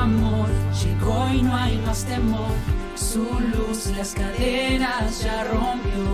[0.00, 0.48] amor
[0.82, 2.50] llegó y no hay más temor.
[2.94, 6.04] Su luz las cadenas ya rompió.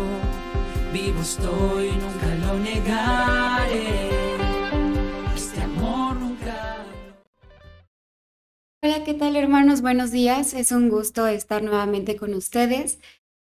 [0.92, 4.10] Vivo estoy, nunca lo negaré.
[5.34, 6.84] Este amor nunca.
[8.82, 9.82] Hola, ¿qué tal hermanos?
[9.82, 10.54] Buenos días.
[10.54, 12.98] Es un gusto estar nuevamente con ustedes.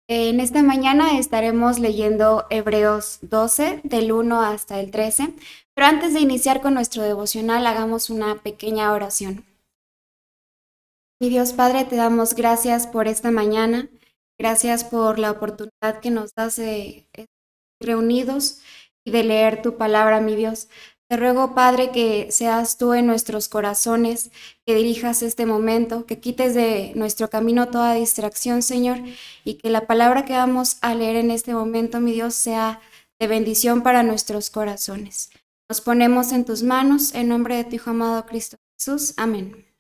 [0.07, 5.31] En esta mañana estaremos leyendo Hebreos 12, del 1 hasta el 13,
[5.73, 9.47] pero antes de iniciar con nuestro devocional, hagamos una pequeña oración.
[11.21, 13.89] Mi Dios Padre, te damos gracias por esta mañana,
[14.39, 17.27] gracias por la oportunidad que nos das de estar
[17.81, 18.61] reunidos
[19.07, 20.69] y de leer tu palabra, mi Dios.
[21.09, 24.31] Te ruego, Padre, que seas tú en nuestros corazones,
[24.67, 28.99] que dirijas este momento, que quites de nuestro camino toda distracción, Señor,
[29.45, 32.81] y que la palabra que vamos a leer en este momento, mi Dios, sea
[33.21, 35.31] de bendición para nuestros corazones.
[35.69, 39.15] Nos ponemos en tus manos, en nombre de tu Hijo amado Cristo Jesús.
[39.17, 39.74] Amén.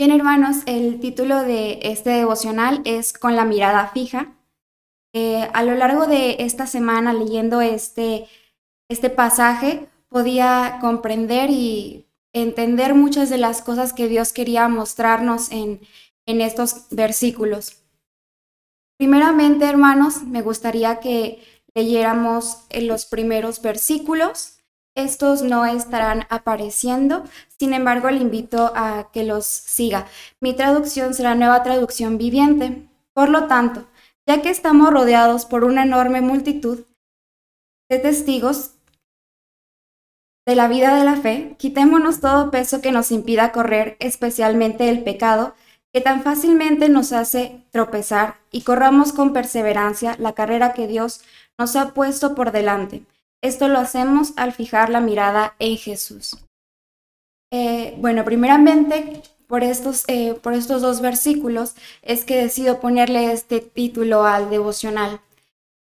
[0.00, 4.32] Bien, hermanos, el título de este devocional es Con la mirada fija.
[5.12, 8.26] Eh, a lo largo de esta semana, leyendo este
[8.88, 15.82] este pasaje podía comprender y entender muchas de las cosas que Dios quería mostrarnos en,
[16.24, 17.82] en estos versículos.
[18.96, 21.42] Primeramente, hermanos, me gustaría que
[21.74, 24.59] leyéramos los primeros versículos.
[24.96, 27.24] Estos no estarán apareciendo,
[27.58, 30.06] sin embargo, le invito a que los siga.
[30.40, 32.88] Mi traducción será nueva traducción viviente.
[33.14, 33.86] Por lo tanto,
[34.26, 36.86] ya que estamos rodeados por una enorme multitud
[37.88, 38.72] de testigos,
[40.46, 45.04] de la vida de la fe, quitémonos todo peso que nos impida correr, especialmente el
[45.04, 45.54] pecado,
[45.92, 51.20] que tan fácilmente nos hace tropezar, y corramos con perseverancia la carrera que Dios
[51.58, 53.02] nos ha puesto por delante.
[53.42, 56.36] Esto lo hacemos al fijar la mirada en Jesús.
[57.50, 63.60] Eh, bueno, primeramente, por estos, eh, por estos dos versículos es que decido ponerle este
[63.60, 65.20] título al devocional.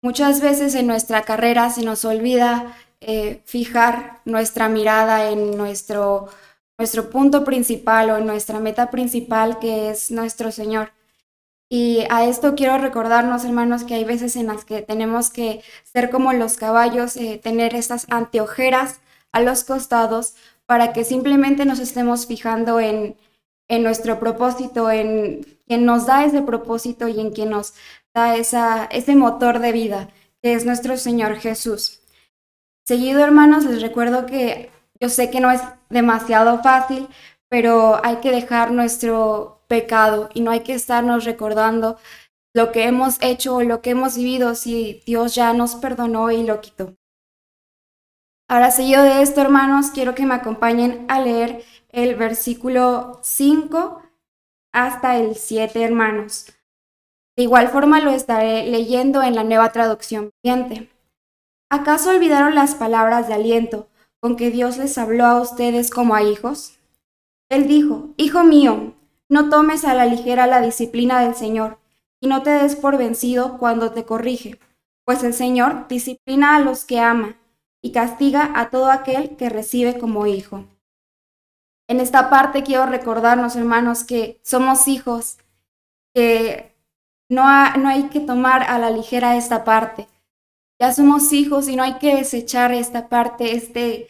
[0.03, 6.29] Muchas veces en nuestra carrera se nos olvida eh, fijar nuestra mirada en nuestro,
[6.79, 10.93] nuestro punto principal o en nuestra meta principal que es nuestro Señor.
[11.73, 16.11] Y a esto quiero recordarnos, hermanos, que hay veces en las que tenemos que ser
[16.11, 18.99] como los caballos, eh, tener estas anteojeras
[19.31, 20.35] a los costados
[20.67, 23.17] para que simplemente nos estemos fijando en,
[23.69, 27.75] en nuestro propósito, en quien nos da ese propósito y en quien nos
[28.13, 30.09] da esa, ese motor de vida,
[30.43, 32.01] que es nuestro Señor Jesús.
[32.85, 37.07] Seguido, hermanos, les recuerdo que yo sé que no es demasiado fácil,
[37.51, 41.99] pero hay que dejar nuestro pecado y no hay que estarnos recordando
[42.55, 46.45] lo que hemos hecho o lo que hemos vivido si Dios ya nos perdonó y
[46.45, 46.95] lo quitó.
[48.49, 54.03] Ahora, seguido de esto, hermanos, quiero que me acompañen a leer el versículo 5
[54.73, 56.47] hasta el 7, hermanos.
[57.37, 60.89] De igual forma lo estaré leyendo en la nueva traducción viviente.
[61.71, 63.89] ¿Acaso olvidaron las palabras de aliento
[64.21, 66.80] con que Dios les habló a ustedes como a hijos?
[67.51, 68.95] Él dijo, Hijo mío,
[69.29, 71.79] no tomes a la ligera la disciplina del Señor,
[72.21, 74.59] y no te des por vencido cuando te corrige,
[75.05, 77.37] pues el Señor disciplina a los que ama,
[77.83, 80.65] y castiga a todo aquel que recibe como hijo.
[81.89, 85.37] En esta parte quiero recordarnos, hermanos, que somos hijos,
[86.15, 86.75] que
[87.29, 87.43] no,
[87.77, 90.09] no hay que tomar a la ligera esta parte
[90.81, 94.09] ya somos hijos y no hay que desechar esta parte, este,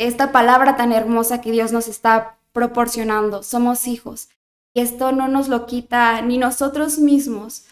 [0.00, 3.42] esta palabra tan hermosa que Dios nos está proporcionando.
[3.42, 4.28] Somos hijos.
[4.74, 7.66] Y esto no nos lo quita ni nosotros mismos.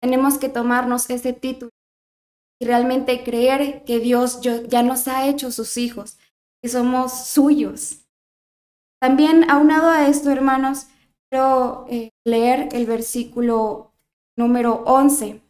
[0.00, 1.70] Tenemos que tomarnos ese título
[2.60, 6.18] y realmente creer que Dios ya nos ha hecho sus hijos,
[6.62, 8.06] que somos suyos.
[9.00, 10.86] También aunado a esto, hermanos,
[11.30, 13.92] quiero eh, leer el versículo
[14.36, 15.40] número 11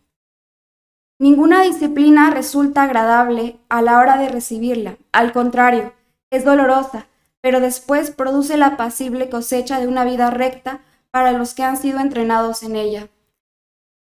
[1.20, 4.96] Ninguna disciplina resulta agradable a la hora de recibirla.
[5.12, 5.92] Al contrario,
[6.30, 7.06] es dolorosa,
[7.40, 10.80] pero después produce la pasible cosecha de una vida recta
[11.10, 13.08] para los que han sido entrenados en ella.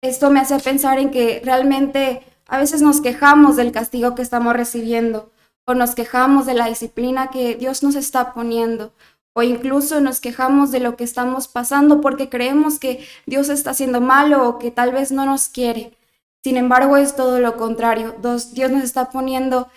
[0.01, 4.53] Esto me hace pensar en que realmente a veces nos quejamos del castigo que estamos
[4.53, 5.31] recibiendo
[5.65, 8.93] o nos quejamos de la disciplina que Dios nos está poniendo
[9.33, 13.99] o incluso nos quejamos de lo que estamos pasando porque creemos que Dios está haciendo
[13.99, 15.97] malo o que tal vez no nos quiere.
[16.43, 18.15] Sin embargo, es todo lo contrario.
[18.21, 19.69] Dios nos está poniendo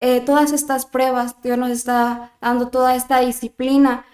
[0.00, 4.04] eh, todas estas pruebas, Dios nos está dando toda esta disciplina,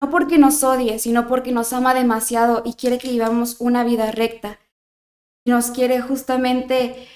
[0.00, 4.10] no porque nos odie, sino porque nos ama demasiado y quiere que vivamos una vida
[4.10, 4.58] recta.
[5.46, 7.06] Nos quiere justamente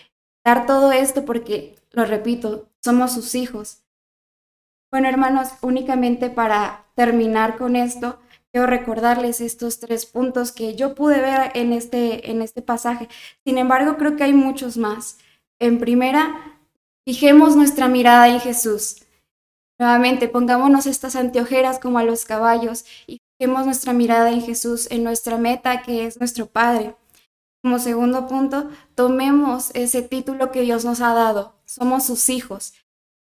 [0.44, 3.82] dar todo esto porque, lo repito, somos sus hijos.
[4.91, 8.21] Bueno, hermanos, únicamente para terminar con esto,
[8.53, 13.09] quiero recordarles estos tres puntos que yo pude ver en este, en este pasaje.
[13.44, 15.19] Sin embargo, creo que hay muchos más.
[15.59, 16.53] En primera,
[17.04, 18.96] fijemos nuestra mirada en Jesús.
[19.78, 25.04] Nuevamente, pongámonos estas anteojeras como a los caballos y fijemos nuestra mirada en Jesús, en
[25.04, 26.94] nuestra meta que es nuestro Padre.
[27.62, 31.54] Como segundo punto, tomemos ese título que Dios nos ha dado.
[31.64, 32.74] Somos sus hijos.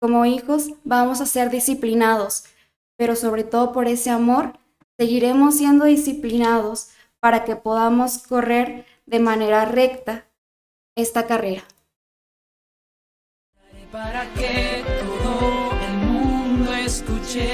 [0.01, 2.45] Como hijos vamos a ser disciplinados,
[2.97, 4.59] pero sobre todo por ese amor,
[4.99, 6.89] seguiremos siendo disciplinados
[7.21, 10.27] para que podamos correr de manera recta
[10.95, 11.65] esta carrera.
[13.95, 17.47] Para que todo el mundo escuche,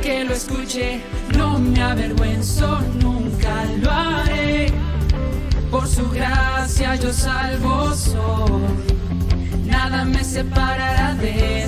[0.00, 1.02] que lo escuche,
[1.36, 4.72] no me avergüenzo, nunca lo haré.
[5.70, 8.62] Por su gracia yo salvo soy,
[9.66, 11.59] nada me separará de